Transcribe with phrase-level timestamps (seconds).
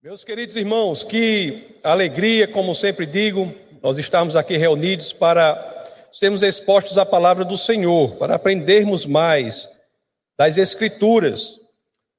[0.00, 5.56] Meus queridos irmãos, que alegria, como sempre digo, nós estamos aqui reunidos para
[6.12, 9.68] sermos expostos à palavra do Senhor, para aprendermos mais
[10.38, 11.58] das Escrituras.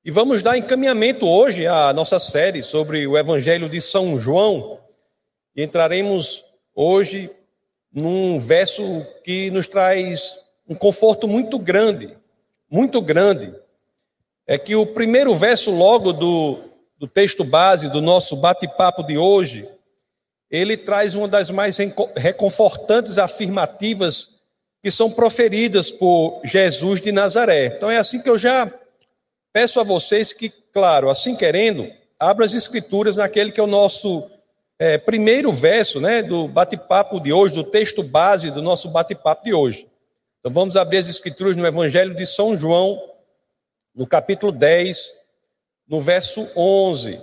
[0.04, 4.82] E vamos dar encaminhamento hoje à nossa série sobre o Evangelho de São João.
[5.56, 6.44] E entraremos
[6.76, 7.32] hoje
[7.94, 10.38] num verso que nos traz
[10.68, 12.14] um conforto muito grande,
[12.70, 13.56] muito grande.
[14.46, 16.69] É que o primeiro verso logo do
[17.00, 19.66] do texto base do nosso bate-papo de hoje,
[20.52, 21.78] ele traz uma das mais
[22.18, 24.42] reconfortantes afirmativas
[24.84, 27.68] que são proferidas por Jesus de Nazaré.
[27.68, 28.72] Então é assim que eu já
[29.54, 34.30] peço a vocês que, claro, assim querendo, abra as escrituras naquele que é o nosso
[34.78, 39.54] é, primeiro verso né, do bate-papo de hoje, do texto base do nosso bate-papo de
[39.54, 39.88] hoje.
[40.40, 43.02] Então vamos abrir as escrituras no Evangelho de São João,
[43.96, 45.19] no capítulo 10,
[45.90, 47.20] no verso 11.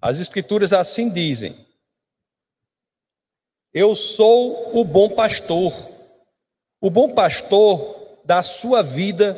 [0.00, 1.56] As Escrituras assim dizem:
[3.72, 5.72] Eu sou o bom pastor.
[6.80, 9.34] O bom pastor dá sua vida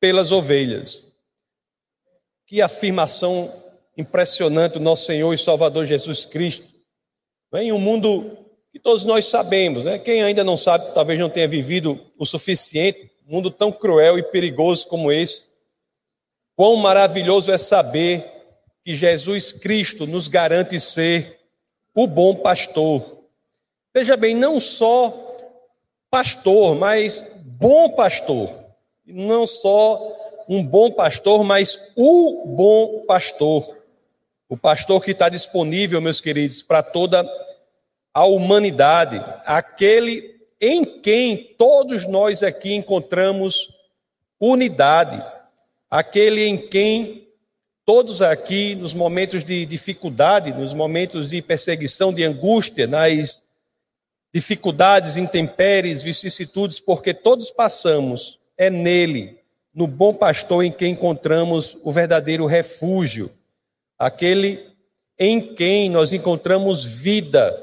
[0.00, 1.10] pelas ovelhas.
[2.46, 3.52] Que afirmação
[3.96, 6.66] impressionante do nosso Senhor e Salvador Jesus Cristo.
[7.54, 8.38] Em um mundo
[8.70, 9.98] que todos nós sabemos, né?
[9.98, 14.22] Quem ainda não sabe, talvez não tenha vivido o suficiente, um mundo tão cruel e
[14.22, 15.51] perigoso como esse.
[16.62, 18.24] Quão maravilhoso é saber
[18.84, 21.40] que Jesus Cristo nos garante ser
[21.92, 23.24] o bom pastor.
[23.92, 25.12] Veja bem, não só
[26.08, 28.48] pastor, mas bom pastor.
[29.04, 30.16] Não só
[30.48, 33.76] um bom pastor, mas o bom pastor.
[34.48, 37.28] O pastor que está disponível, meus queridos, para toda
[38.14, 39.20] a humanidade.
[39.44, 43.68] Aquele em quem todos nós aqui encontramos
[44.38, 45.20] unidade
[45.92, 47.28] aquele em quem
[47.84, 53.42] todos aqui, nos momentos de dificuldade, nos momentos de perseguição, de angústia, nas
[54.32, 59.38] dificuldades, intempéries, vicissitudes, porque todos passamos, é nele,
[59.74, 63.30] no bom pastor, em quem encontramos o verdadeiro refúgio,
[63.98, 64.66] aquele
[65.18, 67.54] em quem nós encontramos vida,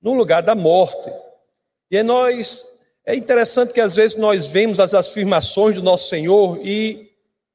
[0.00, 1.12] no lugar da morte.
[1.90, 2.66] E é nós,
[3.04, 7.11] é interessante que às vezes nós vemos as afirmações do nosso Senhor e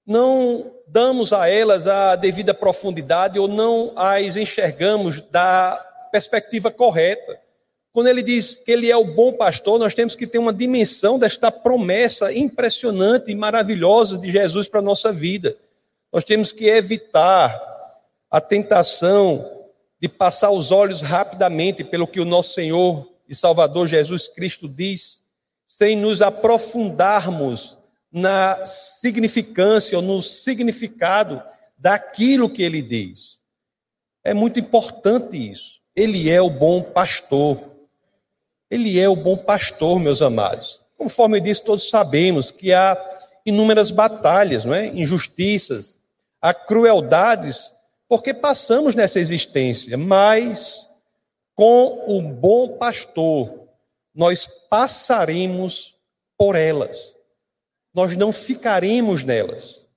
[0.07, 5.75] não damos a elas a devida profundidade ou não as enxergamos da
[6.11, 7.37] perspectiva correta.
[7.91, 11.19] Quando ele diz que ele é o bom pastor, nós temos que ter uma dimensão
[11.19, 15.57] desta promessa impressionante e maravilhosa de Jesus para a nossa vida.
[16.13, 17.59] Nós temos que evitar
[18.31, 19.51] a tentação
[19.99, 25.23] de passar os olhos rapidamente pelo que o nosso Senhor e Salvador Jesus Cristo diz,
[25.65, 27.76] sem nos aprofundarmos
[28.11, 31.41] na significância ou no significado
[31.77, 33.43] daquilo que ele diz.
[34.23, 35.79] É muito importante isso.
[35.95, 37.59] Ele é o bom pastor.
[38.69, 40.81] Ele é o bom pastor, meus amados.
[40.97, 42.97] Conforme eu disse, todos sabemos que há
[43.45, 44.87] inúmeras batalhas, não é?
[44.87, 45.97] injustiças,
[46.41, 47.71] há crueldades,
[48.09, 50.89] porque passamos nessa existência, mas
[51.55, 53.67] com o bom pastor
[54.13, 55.95] nós passaremos
[56.37, 57.16] por elas
[57.97, 59.87] nós não ficaremos nelas.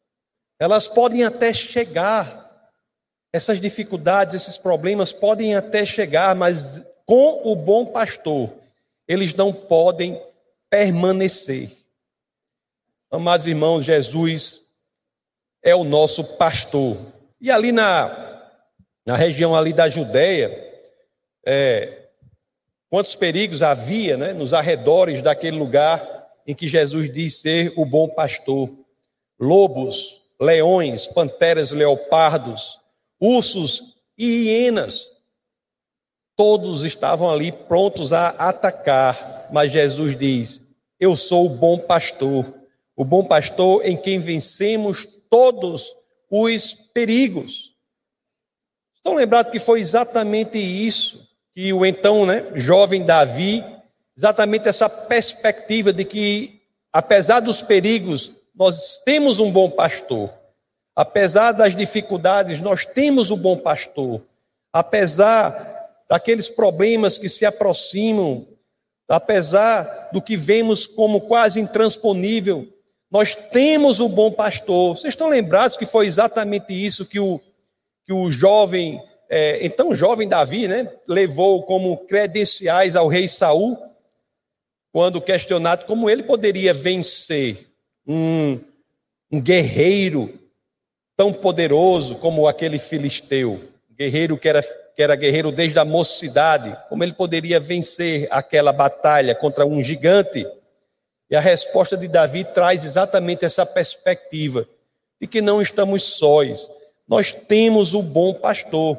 [0.59, 2.73] Elas podem até chegar,
[3.31, 8.51] essas dificuldades, esses problemas podem até chegar, mas com o bom pastor,
[9.07, 10.19] eles não podem
[10.71, 11.71] permanecer.
[13.11, 14.63] Amados irmãos, Jesus
[15.63, 16.97] é o nosso pastor.
[17.39, 18.49] E ali na,
[19.05, 20.51] na região ali da Judéia,
[21.45, 22.07] é,
[22.89, 28.09] quantos perigos havia né, nos arredores daquele lugar em que Jesus diz ser o bom
[28.09, 28.71] pastor.
[29.39, 32.81] Lobos, leões, panteras, leopardos,
[33.21, 35.13] ursos e hienas.
[36.37, 40.63] Todos estavam ali prontos a atacar, mas Jesus diz:
[40.99, 42.47] Eu sou o bom pastor,
[42.97, 45.95] o bom pastor em quem vencemos todos
[46.31, 47.75] os perigos.
[48.97, 53.65] Estão lembrados que foi exatamente isso que o então né, jovem Davi
[54.21, 56.61] exatamente essa perspectiva de que,
[56.93, 60.31] apesar dos perigos, nós temos um bom pastor.
[60.95, 64.23] Apesar das dificuldades, nós temos o um bom pastor.
[64.71, 68.47] Apesar daqueles problemas que se aproximam,
[69.09, 72.69] apesar do que vemos como quase intransponível,
[73.11, 74.99] nós temos o bom pastor.
[74.99, 77.41] Vocês estão lembrados que foi exatamente isso que o,
[78.07, 83.89] que o jovem, é, então jovem Davi, né, levou como credenciais ao rei Saul?
[84.93, 87.69] Quando questionado como ele poderia vencer
[88.07, 88.59] um,
[89.31, 90.39] um guerreiro
[91.17, 93.61] tão poderoso como aquele filisteu,
[93.93, 99.35] guerreiro que era, que era guerreiro desde a mocidade, como ele poderia vencer aquela batalha
[99.35, 100.47] contra um gigante?
[101.31, 104.67] E a resposta de Davi traz exatamente essa perspectiva
[105.21, 106.73] de que não estamos sós,
[107.07, 108.99] nós temos o bom pastor.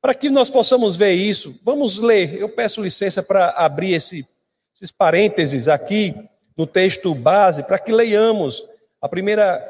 [0.00, 2.34] Para que nós possamos ver isso, vamos ler.
[2.34, 4.26] Eu peço licença para abrir esse,
[4.74, 6.14] esses parênteses aqui
[6.56, 8.66] no texto base, para que leiamos
[9.00, 9.62] a primeira,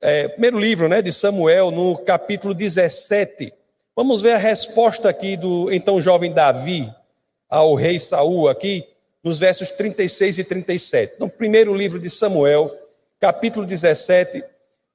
[0.00, 3.52] é, primeiro livro né, de Samuel, no capítulo 17.
[3.94, 6.92] Vamos ver a resposta aqui do então jovem Davi
[7.48, 8.86] ao rei Saul aqui,
[9.22, 11.14] nos versos 36 e 37.
[11.18, 12.74] No primeiro livro de Samuel,
[13.18, 14.42] capítulo 17,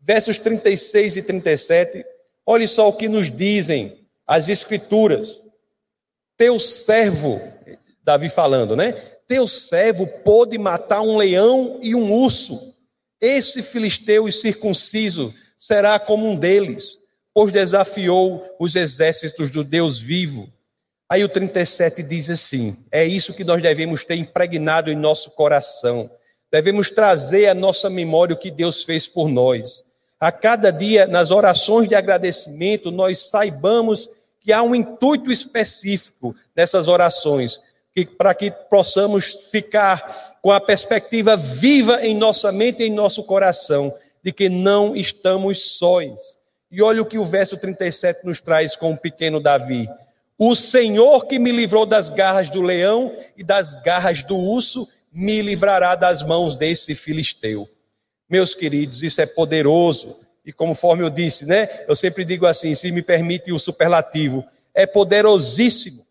[0.01, 2.05] versos 36 e 37.
[2.45, 5.49] Olhe só o que nos dizem as escrituras.
[6.37, 7.41] Teu servo,
[8.05, 8.91] Davi falando, né?
[9.27, 12.71] Teu servo pôde matar um leão e um urso.
[13.19, 16.99] Esse filisteu e circunciso será como um deles,
[17.33, 20.47] pois desafiou os exércitos do Deus vivo.
[21.09, 26.07] Aí o 37 diz assim: é isso que nós devemos ter impregnado em nosso coração.
[26.51, 29.83] Devemos trazer à nossa memória o que Deus fez por nós.
[30.19, 34.07] A cada dia, nas orações de agradecimento, nós saibamos
[34.39, 37.59] que há um intuito específico nessas orações,
[37.95, 43.23] que, para que possamos ficar com a perspectiva viva em nossa mente e em nosso
[43.23, 46.37] coração, de que não estamos sós.
[46.69, 49.87] E olha o que o verso 37 nos traz com o pequeno Davi.
[50.37, 55.41] O Senhor que me livrou das garras do leão e das garras do urso, me
[55.41, 57.69] livrará das mãos desse filisteu.
[58.29, 60.17] Meus queridos, isso é poderoso.
[60.45, 61.69] E conforme eu disse, né?
[61.87, 64.43] Eu sempre digo assim, se me permite o superlativo,
[64.73, 66.04] é poderosíssimo.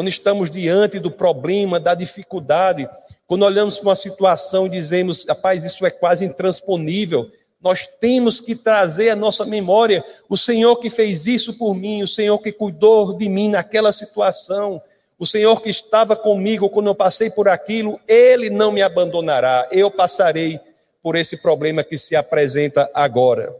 [0.00, 2.88] Quando estamos diante do problema, da dificuldade,
[3.26, 7.30] quando olhamos para uma situação e dizemos, rapaz, isso é quase intransponível,
[7.60, 12.08] nós temos que trazer à nossa memória o Senhor que fez isso por mim, o
[12.08, 14.80] Senhor que cuidou de mim naquela situação,
[15.18, 19.90] o Senhor que estava comigo quando eu passei por aquilo, Ele não me abandonará, eu
[19.90, 20.58] passarei
[21.02, 23.54] por esse problema que se apresenta agora.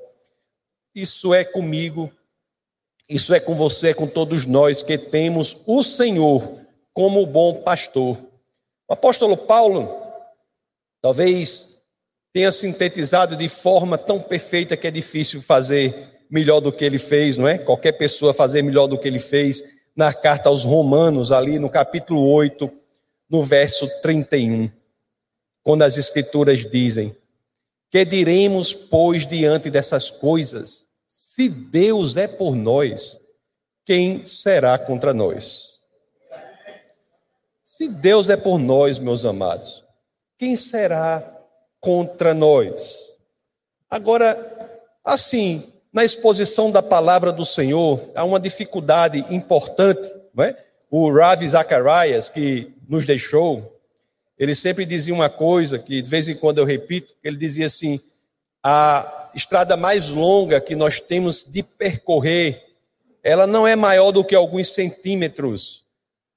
[0.95, 2.11] Isso é comigo,
[3.11, 6.61] isso é com você, é com todos nós que temos o Senhor
[6.95, 8.17] como bom pastor.
[8.89, 9.93] O apóstolo Paulo,
[11.03, 11.69] talvez
[12.33, 17.37] tenha sintetizado de forma tão perfeita que é difícil fazer melhor do que ele fez,
[17.37, 17.59] não é?
[17.59, 19.63] Qualquer pessoa fazer melhor do que ele fez
[19.97, 22.71] na carta aos Romanos, ali no capítulo 8,
[23.29, 24.71] no verso 31,
[25.65, 27.17] quando as Escrituras dizem:
[27.91, 30.90] que diremos, pois, diante dessas coisas?
[31.33, 33.21] Se Deus é por nós,
[33.87, 35.85] quem será contra nós?
[37.63, 39.85] Se Deus é por nós, meus amados,
[40.37, 41.23] quem será
[41.79, 43.17] contra nós?
[43.89, 44.37] Agora,
[45.05, 50.57] assim, na exposição da palavra do Senhor, há uma dificuldade importante, não é?
[50.91, 53.81] O Ravi Zacharias, que nos deixou,
[54.37, 58.01] ele sempre dizia uma coisa que de vez em quando eu repito, ele dizia assim:
[58.63, 62.63] a estrada mais longa que nós temos de percorrer,
[63.23, 65.85] ela não é maior do que alguns centímetros.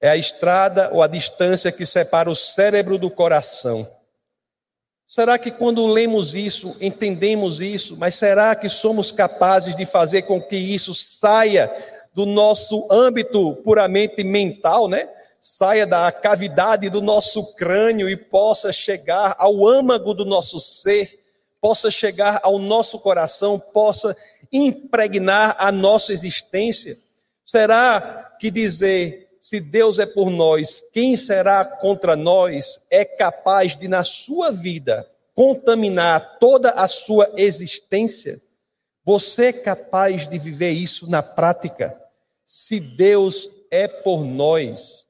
[0.00, 3.88] É a estrada ou a distância que separa o cérebro do coração.
[5.06, 10.40] Será que quando lemos isso, entendemos isso, mas será que somos capazes de fazer com
[10.40, 11.72] que isso saia
[12.14, 15.08] do nosso âmbito puramente mental, né?
[15.46, 21.20] saia da cavidade do nosso crânio e possa chegar ao âmago do nosso ser,
[21.64, 24.14] possa chegar ao nosso coração, possa
[24.52, 26.98] impregnar a nossa existência?
[27.42, 33.88] Será que dizer, se Deus é por nós, quem será contra nós, é capaz de,
[33.88, 38.42] na sua vida, contaminar toda a sua existência?
[39.02, 41.98] Você é capaz de viver isso na prática?
[42.44, 45.08] Se Deus é por nós,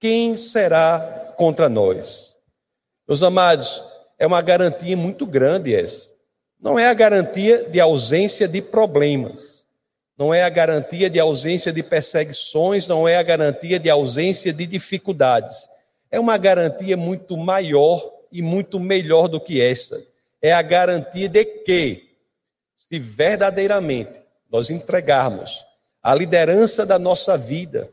[0.00, 2.36] quem será contra nós?
[3.06, 6.10] Meus amados, é uma garantia muito grande essa.
[6.60, 9.66] Não é a garantia de ausência de problemas,
[10.16, 14.66] não é a garantia de ausência de perseguições, não é a garantia de ausência de
[14.66, 15.68] dificuldades.
[16.10, 20.00] É uma garantia muito maior e muito melhor do que essa.
[20.40, 22.16] É a garantia de que,
[22.76, 25.64] se verdadeiramente nós entregarmos
[26.02, 27.90] a liderança da nossa vida,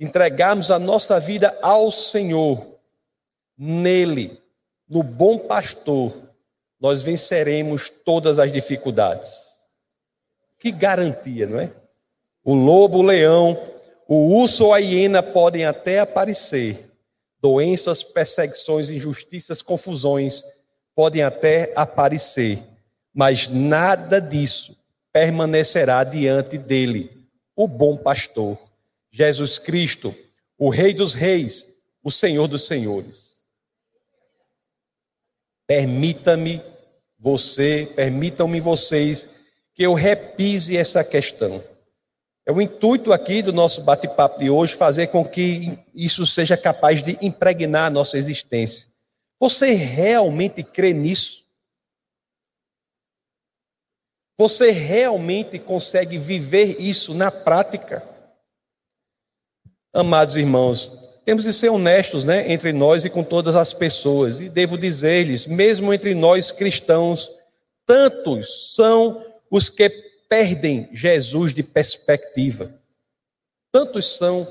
[0.00, 2.78] entregarmos a nossa vida ao Senhor,
[3.56, 4.40] nele,
[4.94, 6.16] no bom pastor,
[6.80, 9.54] nós venceremos todas as dificuldades.
[10.56, 11.72] Que garantia, não é?
[12.44, 13.60] O lobo, o leão,
[14.06, 16.92] o urso ou a hiena podem até aparecer.
[17.42, 20.44] Doenças, perseguições, injustiças, confusões
[20.94, 22.62] podem até aparecer,
[23.12, 24.76] mas nada disso
[25.12, 28.56] permanecerá diante dele, o bom pastor,
[29.10, 30.14] Jesus Cristo,
[30.56, 31.66] o Rei dos Reis,
[32.00, 33.33] o Senhor dos Senhores.
[35.66, 36.62] Permita-me
[37.18, 39.30] você, permitam-me vocês
[39.74, 41.62] que eu repise essa questão.
[42.46, 47.02] É o intuito aqui do nosso bate-papo de hoje fazer com que isso seja capaz
[47.02, 48.88] de impregnar a nossa existência.
[49.40, 51.44] Você realmente crê nisso?
[54.36, 58.06] Você realmente consegue viver isso na prática?
[59.92, 60.90] Amados irmãos,
[61.24, 64.40] temos de ser honestos, né, entre nós e com todas as pessoas.
[64.40, 67.30] E devo dizer-lhes, mesmo entre nós cristãos,
[67.86, 69.88] tantos são os que
[70.28, 72.74] perdem Jesus de perspectiva.
[73.72, 74.46] Tantos são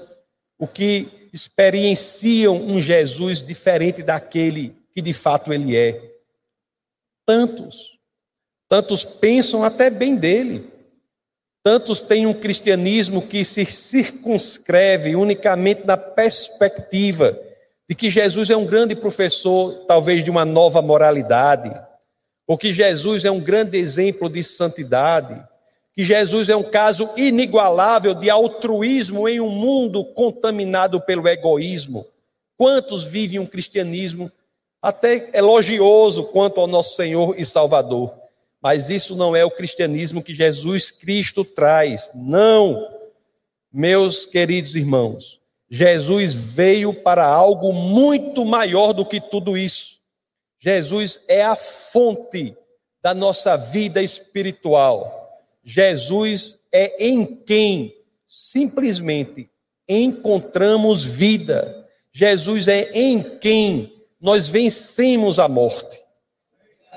[0.58, 6.00] o que experienciam um Jesus diferente daquele que de fato ele é.
[7.26, 8.00] Tantos.
[8.70, 10.73] Tantos pensam até bem dele.
[11.64, 17.40] Tantos têm um cristianismo que se circunscreve unicamente na perspectiva
[17.88, 21.74] de que Jesus é um grande professor, talvez de uma nova moralidade,
[22.46, 25.42] ou que Jesus é um grande exemplo de santidade,
[25.96, 32.06] que Jesus é um caso inigualável de altruísmo em um mundo contaminado pelo egoísmo.
[32.58, 34.30] Quantos vivem um cristianismo
[34.82, 38.23] até elogioso quanto ao nosso Senhor e Salvador?
[38.64, 42.12] Mas isso não é o cristianismo que Jesus Cristo traz.
[42.16, 42.88] Não,
[43.72, 45.42] meus queridos irmãos.
[45.70, 50.00] Jesus veio para algo muito maior do que tudo isso.
[50.60, 52.56] Jesus é a fonte
[53.02, 55.44] da nossa vida espiritual.
[55.62, 57.94] Jesus é em quem
[58.26, 59.50] simplesmente
[59.90, 61.86] encontramos vida.
[62.14, 66.03] Jesus é em quem nós vencemos a morte.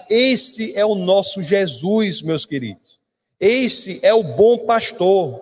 [0.09, 3.01] Esse é o nosso Jesus, meus queridos.
[3.39, 5.41] Esse é o bom pastor.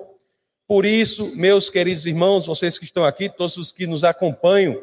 [0.66, 4.80] Por isso, meus queridos irmãos, vocês que estão aqui, todos os que nos acompanham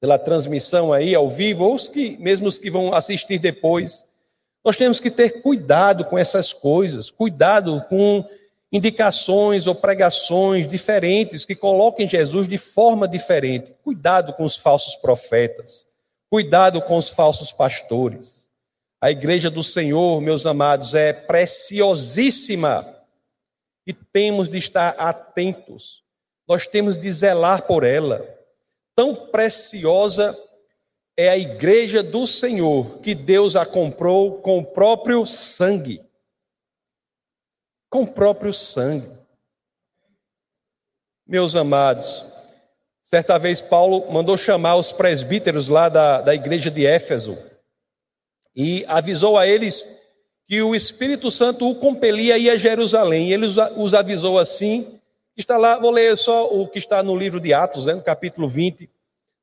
[0.00, 4.06] pela transmissão aí ao vivo, ou os que, mesmo os que vão assistir depois,
[4.64, 8.24] nós temos que ter cuidado com essas coisas, cuidado com
[8.70, 13.74] indicações ou pregações diferentes que coloquem Jesus de forma diferente.
[13.82, 15.86] Cuidado com os falsos profetas,
[16.30, 18.47] cuidado com os falsos pastores.
[19.00, 22.84] A igreja do Senhor, meus amados, é preciosíssima
[23.86, 26.02] e temos de estar atentos.
[26.48, 28.26] Nós temos de zelar por ela.
[28.96, 30.36] Tão preciosa
[31.16, 36.04] é a igreja do Senhor, que Deus a comprou com o próprio sangue.
[37.88, 39.16] Com o próprio sangue.
[41.24, 42.26] Meus amados,
[43.00, 47.47] certa vez Paulo mandou chamar os presbíteros lá da, da igreja de Éfeso
[48.58, 49.88] e avisou a eles
[50.46, 53.32] que o Espírito Santo o compelia a ir a Jerusalém.
[53.32, 55.00] Ele os avisou assim,
[55.34, 58.46] está lá, vou ler só o que está no livro de Atos, né, no capítulo
[58.46, 58.90] 20,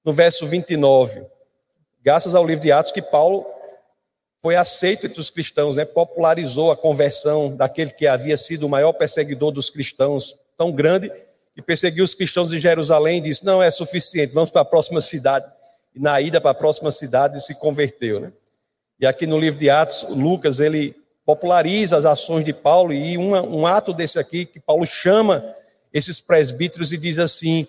[0.04, 1.26] no verso 29
[2.06, 3.48] graças ao livro de Atos, que Paulo
[4.44, 5.84] foi aceito entre os cristãos, né?
[5.84, 11.12] popularizou a conversão daquele que havia sido o maior perseguidor dos cristãos, tão grande,
[11.56, 15.02] que perseguiu os cristãos em Jerusalém e disse: Não é suficiente, vamos para a próxima
[15.02, 15.52] cidade.
[15.96, 18.20] E na ida para a próxima cidade se converteu.
[18.20, 18.32] Né?
[19.00, 23.42] E aqui no livro de Atos, Lucas, ele populariza as ações de Paulo, e uma,
[23.42, 25.44] um ato desse aqui, que Paulo chama
[25.92, 27.68] esses presbíteros e diz assim,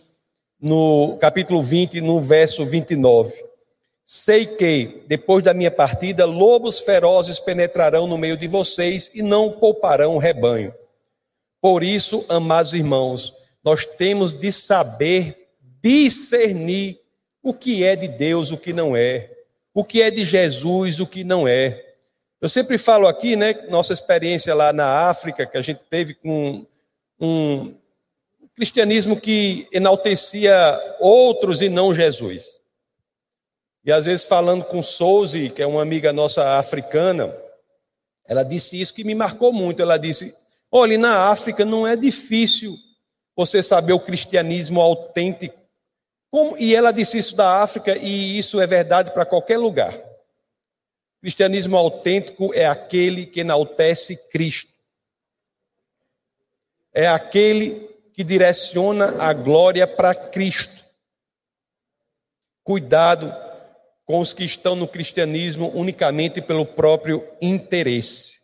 [0.61, 3.45] no capítulo 20, no verso 29.
[4.04, 9.50] Sei que, depois da minha partida, lobos ferozes penetrarão no meio de vocês e não
[9.50, 10.73] pouparão o rebanho.
[11.61, 15.49] Por isso, amados irmãos, nós temos de saber
[15.83, 17.00] discernir
[17.42, 19.30] o que é de Deus, o que não é,
[19.76, 21.85] o que é de Jesus, o que não é.
[22.40, 26.64] Eu sempre falo aqui, né, nossa experiência lá na África, que a gente teve com
[27.21, 27.75] um
[28.54, 32.59] cristianismo que enaltecia outros e não Jesus.
[33.85, 37.37] E às vezes falando com Souzi, que é uma amiga nossa africana,
[38.26, 39.83] ela disse isso que me marcou muito.
[39.83, 40.35] Ela disse:
[40.73, 42.78] olha, na África não é difícil
[43.37, 45.65] você saber o cristianismo autêntico.
[46.30, 49.95] Como, e ela disse isso da África, e isso é verdade para qualquer lugar.
[49.95, 54.73] O cristianismo autêntico é aquele que enaltece Cristo.
[56.92, 60.85] É aquele que direciona a glória para Cristo.
[62.64, 63.35] Cuidado
[64.04, 68.37] com os que estão no cristianismo unicamente pelo próprio interesse.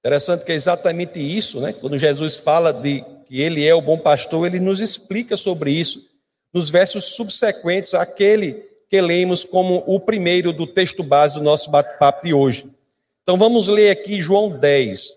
[0.00, 1.72] Interessante que é exatamente isso, né?
[1.72, 6.09] Quando Jesus fala de que ele é o bom pastor, ele nos explica sobre isso
[6.52, 12.26] nos versos subsequentes àquele que lemos como o primeiro do texto base do nosso bate-papo
[12.26, 12.68] de hoje.
[13.22, 15.14] Então vamos ler aqui João 10,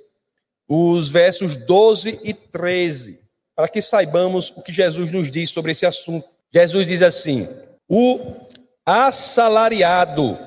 [0.68, 3.20] os versos 12 e 13,
[3.56, 6.28] para que saibamos o que Jesus nos diz sobre esse assunto.
[6.54, 7.48] Jesus diz assim:
[7.90, 8.20] o
[8.86, 10.38] assalariado,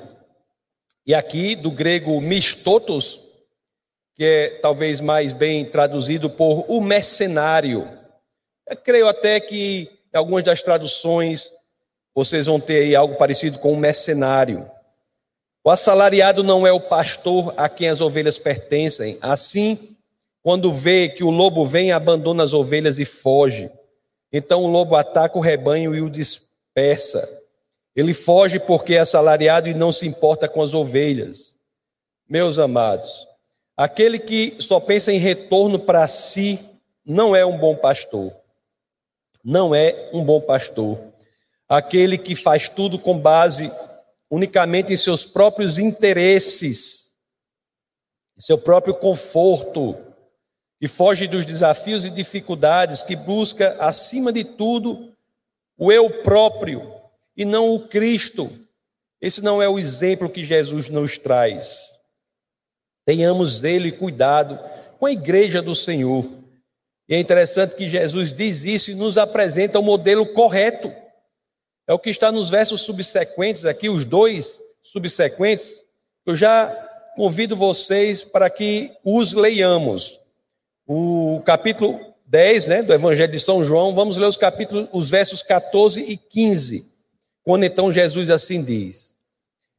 [1.05, 3.19] e aqui do grego mistotos,
[4.15, 7.89] que é talvez mais bem traduzido por o mercenário.
[8.65, 11.51] Eu creio até que em algumas das traduções
[12.13, 14.69] vocês vão ter aí algo parecido com um mercenário.
[15.63, 19.17] O assalariado não é o pastor a quem as ovelhas pertencem.
[19.21, 19.95] Assim,
[20.41, 23.69] quando vê que o lobo vem, abandona as ovelhas e foge.
[24.31, 27.27] Então o lobo ataca o rebanho e o dispersa.
[27.95, 31.57] Ele foge porque é assalariado e não se importa com as ovelhas.
[32.29, 33.27] Meus amados,
[33.75, 36.59] aquele que só pensa em retorno para si
[37.05, 38.33] não é um bom pastor.
[39.47, 40.99] Não é um bom pastor
[41.69, 43.71] aquele que faz tudo com base
[44.29, 47.15] unicamente em seus próprios interesses,
[48.37, 49.95] em seu próprio conforto,
[50.81, 55.13] que foge dos desafios e dificuldades, que busca, acima de tudo,
[55.77, 56.93] o eu próprio
[57.37, 58.51] e não o Cristo.
[59.21, 61.95] Esse não é o exemplo que Jesus nos traz.
[63.05, 64.59] Tenhamos ele cuidado
[64.99, 66.36] com a igreja do Senhor.
[67.09, 70.91] E é interessante que Jesus diz isso e nos apresenta o modelo correto.
[71.87, 75.85] É o que está nos versos subsequentes aqui, os dois subsequentes.
[76.25, 76.67] Eu já
[77.15, 80.19] convido vocês para que os leiamos.
[80.85, 85.41] O capítulo 10, né, do Evangelho de São João, vamos ler os capítulos, os versos
[85.41, 86.91] 14 e 15.
[87.43, 89.15] Quando então Jesus assim diz: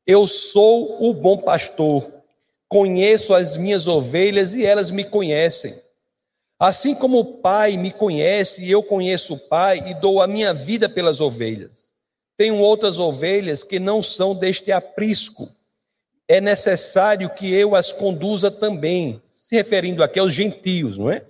[0.07, 2.11] Eu sou o bom pastor,
[2.67, 5.75] conheço as minhas ovelhas e elas me conhecem.
[6.59, 10.53] Assim como o Pai me conhece e eu conheço o Pai e dou a minha
[10.53, 11.95] vida pelas ovelhas.
[12.37, 15.49] Tenho outras ovelhas que não são deste aprisco.
[16.27, 21.25] É necessário que eu as conduza também, se referindo aqui aos gentios, não é?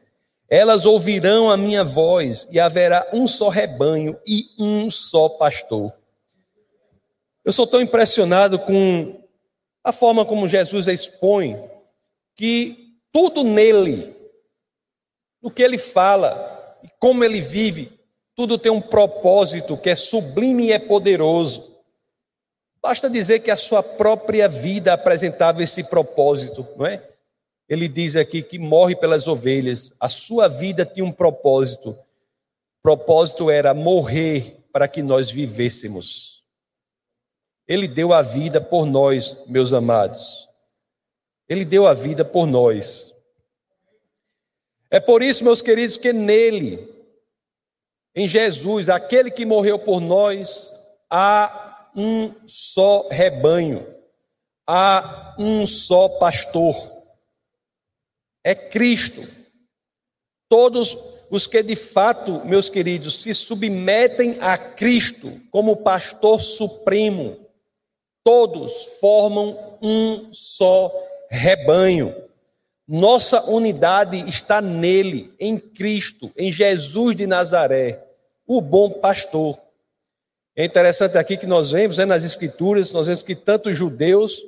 [0.48, 5.92] Elas ouvirão a minha voz e haverá um só rebanho e um só pastor.
[7.44, 9.20] Eu sou tão impressionado com
[9.84, 11.62] a forma como Jesus expõe
[12.34, 14.14] que tudo nele,
[15.42, 17.98] no que ele fala e como ele vive,
[18.34, 21.68] tudo tem um propósito que é sublime e é poderoso.
[22.80, 27.02] Basta dizer que a sua própria vida apresentava esse propósito, não é?
[27.68, 29.92] Ele diz aqui que morre pelas ovelhas.
[30.00, 31.90] A sua vida tinha um propósito.
[31.90, 36.44] O propósito era morrer para que nós vivêssemos.
[37.66, 40.48] Ele deu a vida por nós, meus amados.
[41.46, 43.14] Ele deu a vida por nós.
[44.90, 46.88] É por isso, meus queridos, que nele
[48.14, 50.72] em Jesus, aquele que morreu por nós,
[51.08, 53.86] há um só rebanho,
[54.66, 56.74] há um só pastor.
[58.42, 59.22] É Cristo.
[60.48, 60.96] Todos
[61.30, 67.36] os que de fato, meus queridos, se submetem a Cristo como pastor supremo,
[68.24, 70.92] todos formam um só
[71.30, 72.27] rebanho.
[72.88, 78.02] Nossa unidade está nele, em Cristo, em Jesus de Nazaré
[78.48, 79.60] o bom pastor.
[80.56, 84.42] É interessante aqui que nós vemos né, nas Escrituras, nós vemos que tanto os judeus,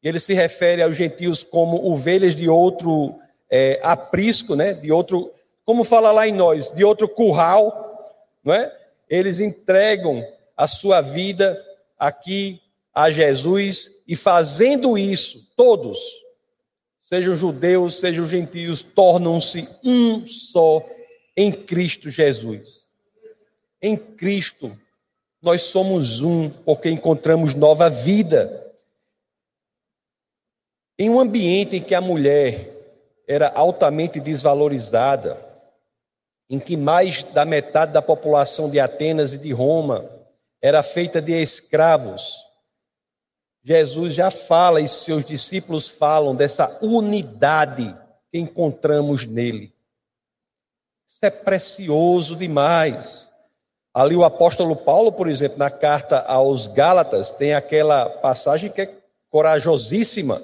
[0.00, 3.18] ele se refere aos gentios como ovelhas de outro
[3.50, 5.32] é, aprisco, né, de outro,
[5.64, 8.72] como fala lá em nós, de outro curral, não é?
[9.08, 10.24] eles entregam
[10.56, 11.60] a sua vida
[11.98, 12.62] aqui
[12.94, 15.98] a Jesus e fazendo isso, todos,
[17.10, 20.80] sejam judeus, sejam gentios, tornam-se um só
[21.36, 22.92] em Cristo Jesus.
[23.82, 24.70] Em Cristo,
[25.42, 28.64] nós somos um porque encontramos nova vida.
[30.96, 32.76] Em um ambiente em que a mulher
[33.26, 35.36] era altamente desvalorizada,
[36.48, 40.08] em que mais da metade da população de Atenas e de Roma
[40.62, 42.36] era feita de escravos,
[43.62, 47.94] Jesus já fala e seus discípulos falam dessa unidade
[48.30, 49.74] que encontramos nele.
[51.06, 53.28] Isso é precioso demais.
[53.92, 58.94] Ali o apóstolo Paulo, por exemplo, na carta aos Gálatas, tem aquela passagem que é
[59.28, 60.40] corajosíssima.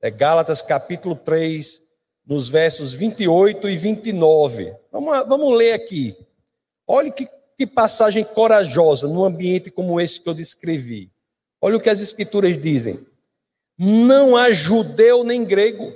[0.00, 1.82] É Gálatas capítulo 3,
[2.26, 4.74] nos versos 28 e 29.
[4.92, 6.16] Vamos, vamos ler aqui.
[6.86, 11.10] Olha que, que passagem corajosa num ambiente como esse que eu descrevi.
[11.60, 13.04] Olha o que as escrituras dizem.
[13.78, 15.92] Não há judeu nem grego,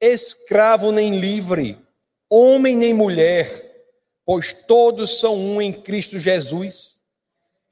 [0.00, 1.78] escravo nem livre,
[2.28, 3.70] homem nem mulher
[4.30, 7.02] pois todos são um em Cristo Jesus.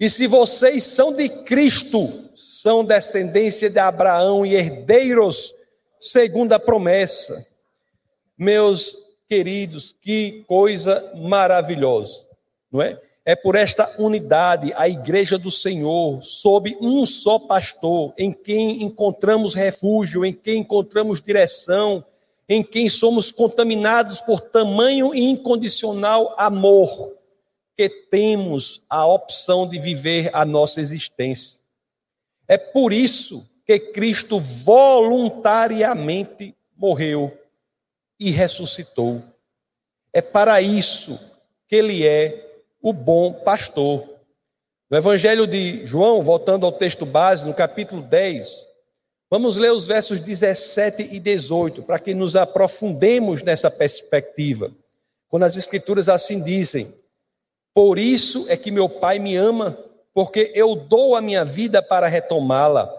[0.00, 5.54] E se vocês são de Cristo, são descendência de Abraão e herdeiros
[6.00, 7.46] segundo a promessa.
[8.36, 8.96] Meus
[9.28, 12.26] queridos, que coisa maravilhosa,
[12.72, 13.00] não é?
[13.28, 19.52] É por esta unidade, a igreja do Senhor, sob um só pastor, em quem encontramos
[19.52, 22.02] refúgio, em quem encontramos direção,
[22.48, 27.18] em quem somos contaminados por tamanho e incondicional amor,
[27.76, 31.60] que temos a opção de viver a nossa existência.
[32.48, 37.36] É por isso que Cristo voluntariamente morreu
[38.18, 39.22] e ressuscitou.
[40.14, 41.20] É para isso
[41.68, 42.47] que ele é
[42.88, 44.02] o bom pastor.
[44.90, 48.66] No Evangelho de João, voltando ao texto base, no capítulo 10,
[49.30, 54.72] vamos ler os versos 17 e 18, para que nos aprofundemos nessa perspectiva.
[55.28, 56.94] Quando as Escrituras assim dizem:
[57.74, 59.78] Por isso é que meu Pai me ama,
[60.14, 62.90] porque eu dou a minha vida para retomá-la.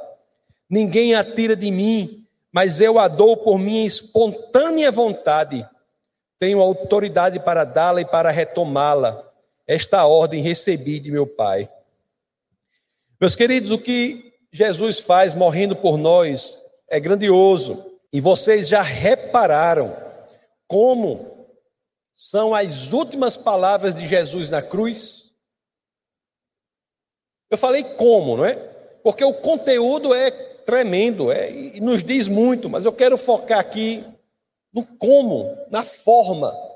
[0.70, 5.68] Ninguém a tira de mim, mas eu a dou por minha espontânea vontade.
[6.38, 9.29] Tenho autoridade para dá-la e para retomá-la.
[9.70, 11.72] Esta ordem recebi de meu Pai.
[13.22, 17.86] Meus queridos, o que Jesus faz morrendo por nós é grandioso.
[18.12, 19.96] E vocês já repararam
[20.68, 21.48] como
[22.16, 25.36] são as últimas palavras de Jesus na cruz?
[27.48, 28.56] Eu falei como, não é?
[29.04, 34.04] Porque o conteúdo é tremendo é, e nos diz muito, mas eu quero focar aqui
[34.74, 36.69] no como, na forma.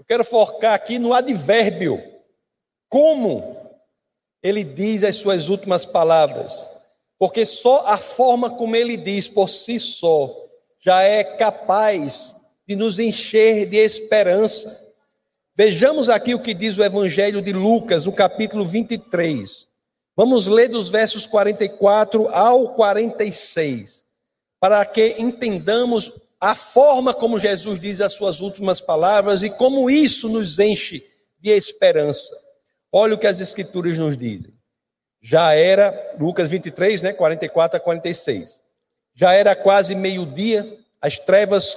[0.00, 2.02] Eu quero focar aqui no advérbio.
[2.88, 3.54] Como
[4.42, 6.70] ele diz as suas últimas palavras.
[7.18, 10.34] Porque só a forma como ele diz por si só
[10.78, 12.34] já é capaz
[12.66, 14.88] de nos encher de esperança.
[15.54, 19.68] Vejamos aqui o que diz o Evangelho de Lucas, no capítulo 23.
[20.16, 24.06] Vamos ler dos versos 44 ao 46,
[24.58, 26.10] para que entendamos
[26.40, 31.06] a forma como Jesus diz as suas últimas palavras e como isso nos enche
[31.38, 32.34] de esperança.
[32.90, 34.52] Olha o que as escrituras nos dizem.
[35.20, 38.62] Já era, Lucas 23, né, 44 a 46.
[39.14, 41.76] Já era quase meio-dia, as trevas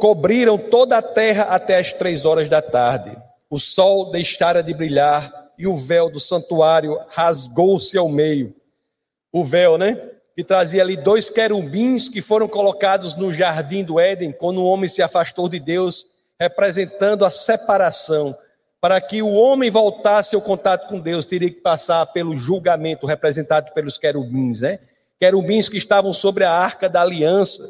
[0.00, 3.16] cobriram toda a terra até as três horas da tarde.
[3.48, 8.54] O sol deixara de brilhar e o véu do santuário rasgou-se ao meio.
[9.32, 10.00] O véu, né?
[10.40, 14.88] Que trazia ali dois querubins que foram colocados no jardim do Éden, quando o homem
[14.88, 16.06] se afastou de Deus,
[16.40, 18.34] representando a separação.
[18.80, 23.70] Para que o homem voltasse ao contato com Deus, teria que passar pelo julgamento representado
[23.74, 24.78] pelos querubins, né?
[25.20, 27.62] Querubins que estavam sobre a arca da aliança,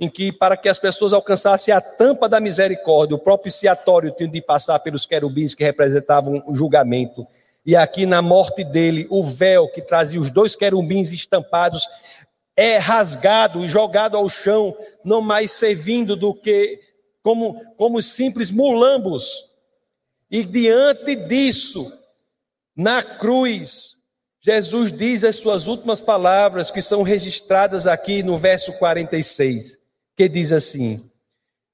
[0.00, 4.40] em que, para que as pessoas alcançassem a tampa da misericórdia, o propiciatório tinha de
[4.40, 7.26] passar pelos querubins que representavam o julgamento
[7.66, 11.88] e aqui na morte dele, o véu que trazia os dois querubins estampados
[12.56, 16.80] é rasgado e jogado ao chão, não mais servindo do que
[17.22, 19.46] como, como simples mulambos.
[20.30, 21.92] E diante disso,
[22.76, 23.98] na cruz,
[24.40, 29.80] Jesus diz as suas últimas palavras, que são registradas aqui no verso 46,
[30.16, 31.10] que diz assim: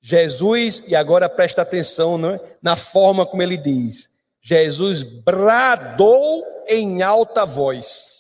[0.01, 4.09] Jesus, e agora presta atenção né, na forma como ele diz:
[4.40, 8.19] Jesus bradou em alta voz: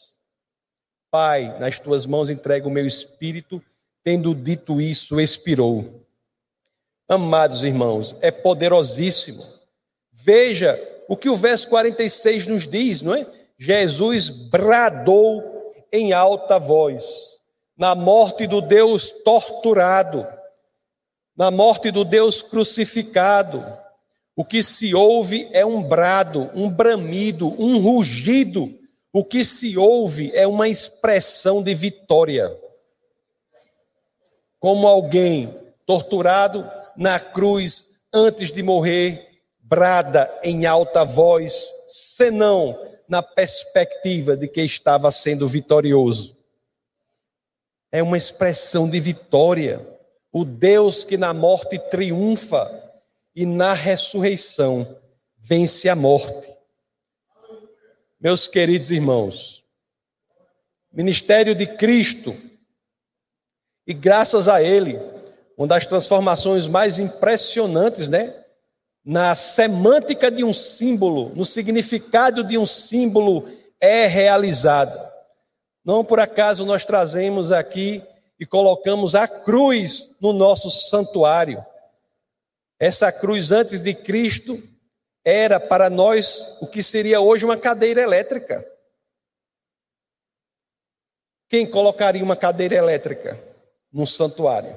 [1.10, 3.62] Pai, nas tuas mãos entrego o meu espírito.
[4.04, 6.06] Tendo dito isso, expirou.
[7.08, 9.44] Amados irmãos, é poderosíssimo.
[10.12, 13.26] Veja o que o verso 46 nos diz, não é?
[13.58, 15.42] Jesus bradou
[15.92, 17.40] em alta voz,
[17.76, 20.26] na morte do Deus torturado,
[21.36, 23.64] na morte do Deus crucificado,
[24.36, 28.79] o que se ouve é um brado, um bramido, um rugido.
[29.12, 32.56] O que se ouve é uma expressão de vitória.
[34.58, 35.52] Como alguém
[35.84, 44.62] torturado na cruz antes de morrer, brada em alta voz, senão na perspectiva de que
[44.62, 46.36] estava sendo vitorioso.
[47.90, 49.84] É uma expressão de vitória.
[50.32, 52.70] O Deus que na morte triunfa
[53.34, 54.86] e na ressurreição
[55.36, 56.59] vence a morte.
[58.22, 59.64] Meus queridos irmãos,
[60.92, 62.36] ministério de Cristo,
[63.86, 65.00] e graças a Ele,
[65.56, 68.34] uma das transformações mais impressionantes, né?
[69.02, 73.48] Na semântica de um símbolo, no significado de um símbolo,
[73.80, 75.10] é realizada.
[75.82, 78.02] Não por acaso nós trazemos aqui
[78.38, 81.64] e colocamos a cruz no nosso santuário.
[82.78, 84.62] Essa cruz antes de Cristo
[85.24, 88.66] era para nós o que seria hoje uma cadeira elétrica.
[91.48, 93.38] Quem colocaria uma cadeira elétrica
[93.92, 94.76] num santuário?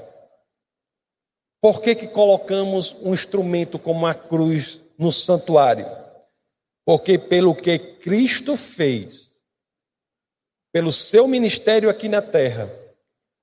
[1.62, 5.86] Por que, que colocamos um instrumento como a cruz no santuário?
[6.86, 9.43] Porque pelo que Cristo fez,
[10.73, 12.69] pelo seu ministério aqui na terra,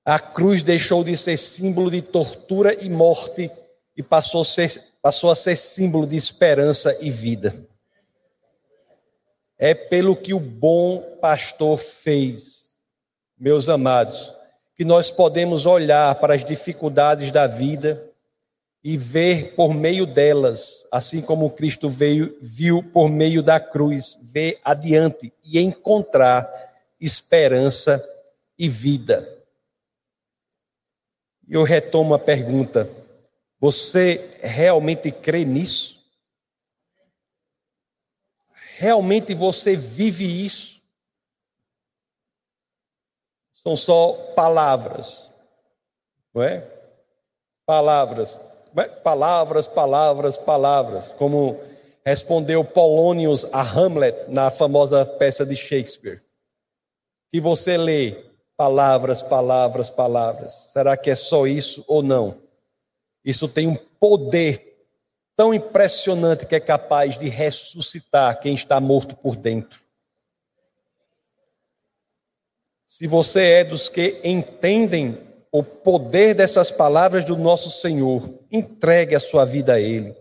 [0.05, 3.49] a cruz deixou de ser símbolo de tortura e morte
[3.95, 7.55] e passou a ser, passou a ser símbolo de esperança e vida.
[9.57, 12.77] É pelo que o bom pastor fez,
[13.37, 14.35] meus amados,
[14.75, 18.11] que nós podemos olhar para as dificuldades da vida
[18.83, 24.59] e ver por meio delas, assim como Cristo veio, viu por meio da cruz, ver
[24.63, 26.49] adiante e encontrar
[26.99, 28.03] esperança
[28.57, 29.27] e vida.
[31.47, 32.89] Eu retomo a pergunta:
[33.61, 36.03] você realmente crê nisso?
[38.77, 40.81] Realmente você vive isso?
[43.53, 45.29] São só palavras,
[46.33, 46.67] não é?
[47.63, 48.35] Palavras,
[48.75, 48.83] é?
[48.87, 51.61] palavras, palavras, palavras, como
[52.03, 56.23] respondeu Polônios a Hamlet na famosa peça de Shakespeare.
[57.31, 58.25] Que você lê
[58.57, 60.71] palavras, palavras, palavras.
[60.73, 62.41] Será que é só isso ou não?
[63.23, 64.71] Isso tem um poder
[65.35, 69.81] tão impressionante que é capaz de ressuscitar quem está morto por dentro.
[72.85, 75.17] Se você é dos que entendem
[75.51, 80.15] o poder dessas palavras do nosso Senhor, entregue a sua vida a Ele.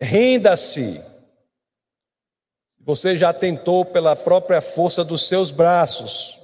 [0.00, 1.02] Renda-se.
[2.80, 6.38] Você já tentou pela própria força dos seus braços,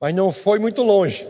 [0.00, 1.26] mas não foi muito longe.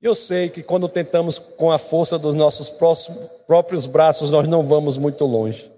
[0.00, 2.70] Eu sei que quando tentamos com a força dos nossos
[3.46, 5.70] próprios braços, nós não vamos muito longe.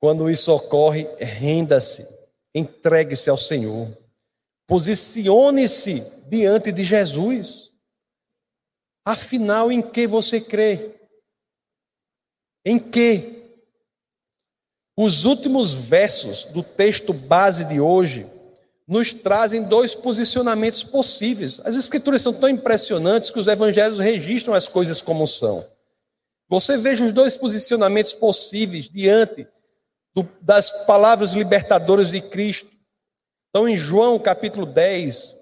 [0.00, 2.08] Quando isso ocorre, renda-se,
[2.54, 3.96] entregue-se ao Senhor,
[4.66, 7.70] posicione-se diante de Jesus.
[9.06, 10.94] Afinal, em que você crê?
[12.64, 13.42] Em que?
[14.96, 18.26] Os últimos versos do texto base de hoje
[18.86, 21.60] nos trazem dois posicionamentos possíveis.
[21.64, 25.64] As escrituras são tão impressionantes que os evangelhos registram as coisas como são.
[26.48, 29.46] Você veja os dois posicionamentos possíveis diante
[30.14, 32.70] do, das palavras libertadoras de Cristo.
[33.48, 35.34] Então, em João capítulo 10,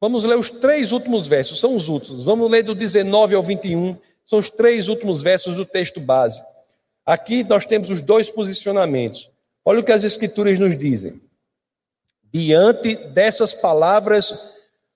[0.00, 2.24] vamos ler os três últimos versos, são os últimos.
[2.24, 6.42] Vamos ler do 19 ao 21, são os três últimos versos do texto base.
[7.06, 9.30] Aqui nós temos os dois posicionamentos.
[9.64, 11.20] Olha o que as escrituras nos dizem.
[12.32, 14.32] Diante dessas palavras,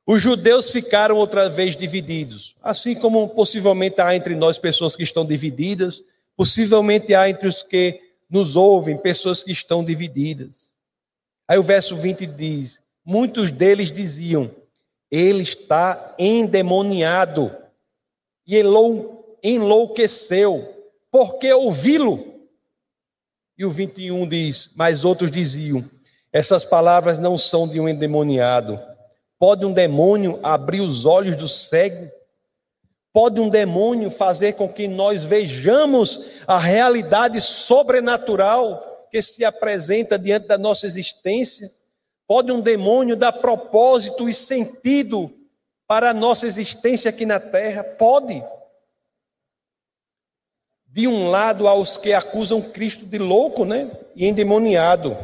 [0.07, 5.25] os judeus ficaram outra vez divididos, assim como possivelmente há entre nós pessoas que estão
[5.25, 6.03] divididas,
[6.37, 10.75] possivelmente há entre os que nos ouvem pessoas que estão divididas.
[11.47, 14.51] Aí o verso 20 diz: Muitos deles diziam,
[15.11, 17.55] ele está endemoniado
[18.47, 18.61] e
[19.43, 20.69] enlouqueceu,
[21.11, 22.49] por que ouvi-lo?
[23.57, 25.85] E o 21 diz: Mas outros diziam,
[26.33, 28.81] essas palavras não são de um endemoniado.
[29.39, 32.11] Pode um demônio abrir os olhos do cego?
[33.13, 40.47] Pode um demônio fazer com que nós vejamos a realidade sobrenatural que se apresenta diante
[40.47, 41.71] da nossa existência?
[42.27, 45.31] Pode um demônio dar propósito e sentido
[45.87, 47.85] para a nossa existência aqui na terra?
[47.85, 48.43] Pode.
[50.87, 53.91] De um lado, aos que acusam Cristo de louco, né?
[54.17, 55.15] E endemoniado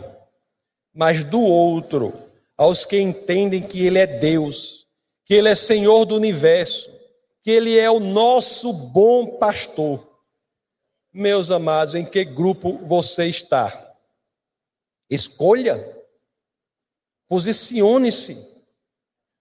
[0.98, 2.12] mas do outro,
[2.56, 4.84] aos que entendem que Ele é Deus,
[5.24, 6.92] que Ele é Senhor do universo,
[7.40, 10.20] que Ele é o nosso bom pastor.
[11.12, 13.94] Meus amados, em que grupo você está?
[15.08, 15.88] Escolha,
[17.28, 18.36] posicione-se.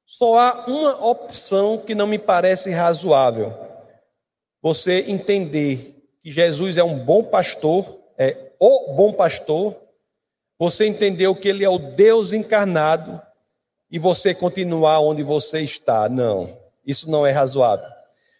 [0.06, 3.52] Só há uma opção que não me parece razoável:
[4.62, 9.87] você entender que Jesus é um bom pastor, é o bom pastor,
[10.58, 13.22] você entendeu que ele é o Deus encarnado
[13.91, 16.10] e você continuar onde você está.
[16.10, 17.88] Não, isso não é razoável.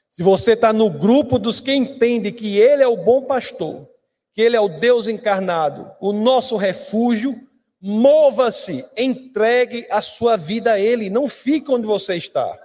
[0.10, 3.88] Se você está no grupo dos que entende que ele é o bom pastor,
[4.34, 7.36] que ele é o Deus encarnado, o nosso refúgio,
[7.80, 12.58] mova-se, entregue a sua vida a ele, não fique onde você está.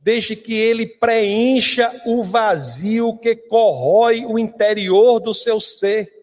[0.00, 6.21] Deixe que ele preencha o vazio que corrói o interior do seu ser.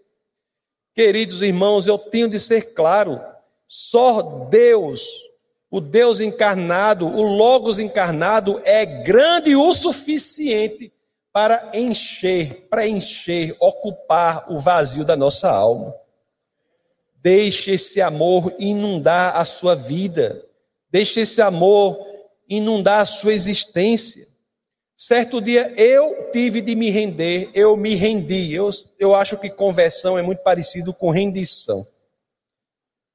[1.00, 3.22] Queridos irmãos, eu tenho de ser claro:
[3.66, 5.00] só Deus,
[5.72, 10.92] o Deus encarnado, o Logos encarnado, é grande o suficiente
[11.32, 15.96] para encher, preencher, ocupar o vazio da nossa alma.
[17.22, 20.46] Deixe esse amor inundar a sua vida.
[20.92, 21.98] Deixe esse amor
[22.50, 24.28] inundar a sua existência.
[25.02, 28.54] Certo dia eu tive de me render, eu me rendi.
[28.54, 31.88] Eu, eu acho que conversão é muito parecido com rendição.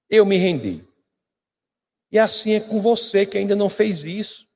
[0.08, 0.82] Eu me rendi.
[2.10, 4.48] E assim é com você que ainda não fez isso.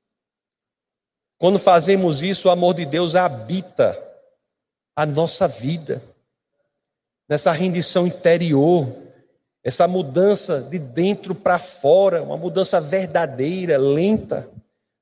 [1.36, 4.02] Quando fazemos isso, o amor de Deus habita
[4.96, 6.02] a nossa vida,
[7.28, 8.90] nessa rendição interior,
[9.62, 14.50] essa mudança de dentro para fora, uma mudança verdadeira, lenta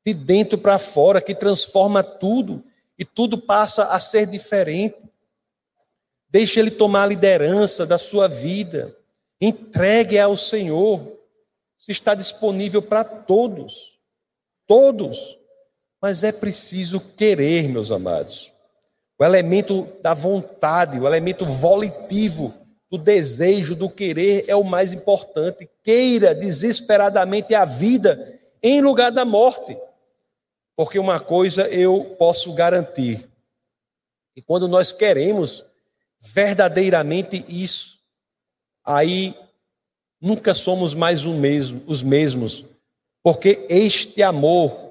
[0.07, 2.63] de dentro para fora, que transforma tudo
[2.97, 4.97] e tudo passa a ser diferente.
[6.31, 8.97] Deixe Ele tomar a liderança da sua vida.
[9.41, 11.13] Entregue ao Senhor.
[11.77, 13.99] Se está disponível para todos.
[14.65, 15.37] Todos.
[16.01, 18.53] Mas é preciso querer, meus amados.
[19.19, 22.55] O elemento da vontade, o elemento volitivo
[22.89, 25.69] do desejo, do querer é o mais importante.
[25.83, 29.77] Queira desesperadamente a vida em lugar da morte.
[30.77, 33.27] Porque uma coisa eu posso garantir:
[34.35, 35.65] que quando nós queremos
[36.21, 37.99] verdadeiramente isso,
[38.85, 39.35] aí
[40.21, 42.65] nunca somos mais mesmo, os mesmos,
[43.23, 44.87] porque este amor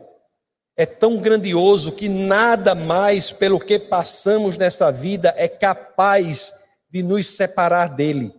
[0.76, 6.54] é tão grandioso que nada mais pelo que passamos nessa vida é capaz
[6.89, 8.34] de nos separar dele.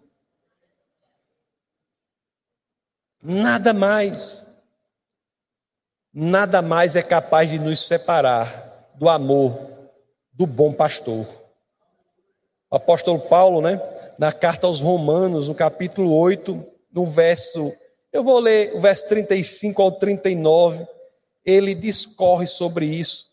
[3.22, 4.45] Nada mais
[6.18, 9.54] nada mais é capaz de nos separar do amor
[10.32, 11.26] do bom pastor.
[12.70, 13.78] O apóstolo Paulo, né,
[14.18, 17.70] na carta aos Romanos, no capítulo 8, no verso,
[18.10, 20.86] eu vou ler o verso 35 ao 39,
[21.44, 23.26] ele discorre sobre isso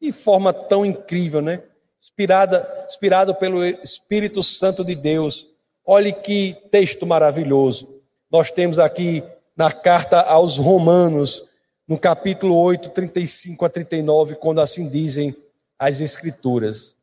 [0.00, 1.62] de forma tão incrível, né?
[2.00, 5.46] Inspirada, inspirado pelo Espírito Santo de Deus.
[5.84, 8.00] Olhe que texto maravilhoso.
[8.30, 9.22] Nós temos aqui
[9.54, 11.44] na carta aos Romanos,
[11.86, 15.36] no capítulo 8, 35 a 39, quando assim dizem
[15.78, 16.96] as Escrituras: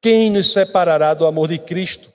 [0.00, 2.12] Quem nos separará do amor de Cristo?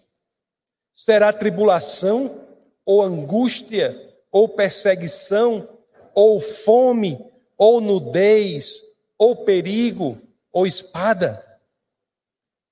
[0.93, 2.41] Será tribulação,
[2.85, 3.99] ou angústia,
[4.31, 5.67] ou perseguição,
[6.13, 7.19] ou fome,
[7.57, 8.81] ou nudez,
[9.17, 11.43] ou perigo, ou espada?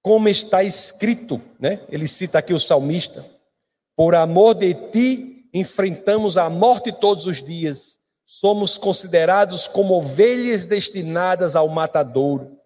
[0.02, 1.82] Como está escrito, né?
[1.90, 3.26] Ele cita aqui o salmista:
[3.96, 8.03] Por amor de ti enfrentamos a morte todos os dias
[8.36, 12.58] somos considerados como ovelhas destinadas ao matadouro,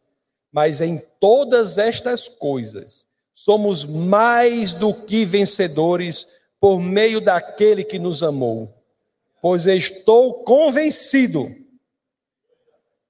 [0.49, 6.25] mas em todas estas coisas somos mais do que vencedores
[6.57, 8.73] por meio daquele que nos amou.
[9.41, 11.53] Pois estou convencido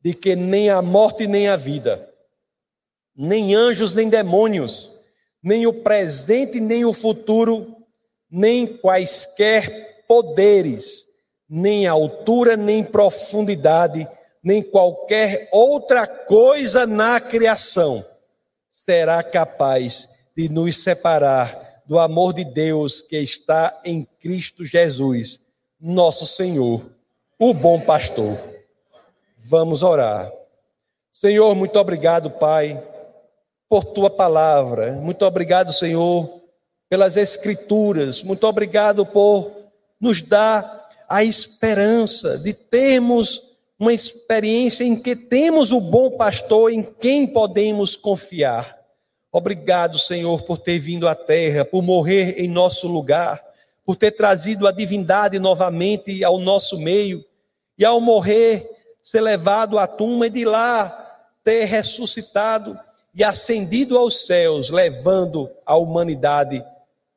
[0.02, 2.12] de que nem a morte nem a vida,
[3.16, 4.92] nem anjos nem demônios,
[5.44, 7.86] nem o presente nem o futuro,
[8.32, 11.08] nem quaisquer poderes,
[11.50, 14.08] nem altura, nem profundidade,
[14.44, 18.04] nem qualquer outra coisa na criação
[18.70, 25.42] será capaz de nos separar do amor de Deus que está em Cristo Jesus,
[25.80, 26.90] nosso Senhor,
[27.40, 28.38] o bom pastor.
[29.38, 30.32] Vamos orar.
[31.12, 32.82] Senhor, muito obrigado, Pai,
[33.70, 34.92] por tua palavra.
[34.94, 36.42] Muito obrigado, Senhor,
[36.90, 38.22] pelas escrituras.
[38.22, 39.52] Muito obrigado por
[40.00, 40.77] nos dar
[41.08, 43.48] a esperança de termos
[43.80, 48.76] uma experiência em que temos o bom pastor em quem podemos confiar.
[49.32, 53.44] Obrigado, Senhor, por ter vindo à terra, por morrer em nosso lugar,
[53.86, 57.24] por ter trazido a divindade novamente ao nosso meio
[57.78, 58.68] e ao morrer
[59.00, 61.04] ser levado à tumba e de lá
[61.44, 62.78] ter ressuscitado
[63.14, 66.66] e ascendido aos céus, levando a humanidade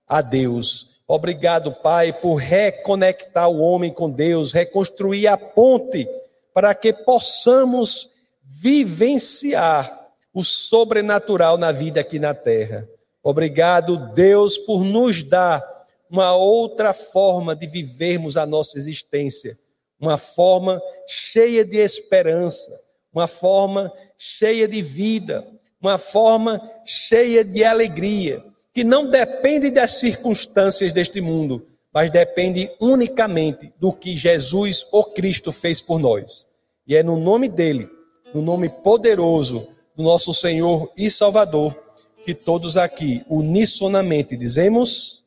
[0.07, 0.90] a Deus.
[1.13, 6.09] Obrigado, Pai, por reconectar o homem com Deus, reconstruir a ponte
[6.55, 8.09] para que possamos
[8.45, 12.89] vivenciar o sobrenatural na vida aqui na terra.
[13.25, 15.61] Obrigado, Deus, por nos dar
[16.09, 19.59] uma outra forma de vivermos a nossa existência,
[19.99, 22.81] uma forma cheia de esperança,
[23.13, 25.45] uma forma cheia de vida,
[25.83, 28.49] uma forma cheia de alegria
[28.81, 35.53] que não depende das circunstâncias deste mundo, mas depende unicamente do que Jesus, o Cristo,
[35.53, 36.47] fez por nós.
[36.89, 37.91] E é no nome dele,
[38.33, 41.79] no nome poderoso do nosso Senhor e Salvador,
[42.25, 45.23] que todos aqui unissonamente dizemos: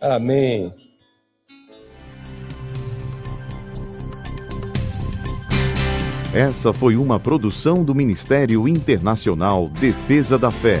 [0.00, 0.74] Amém.
[6.34, 10.80] Essa foi uma produção do Ministério Internacional Defesa da Fé